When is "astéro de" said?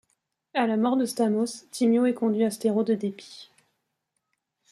2.45-2.95